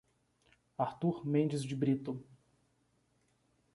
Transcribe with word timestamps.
Artur 0.79 1.27
Mendes 1.27 1.61
de 1.67 1.75
Brito 1.75 2.25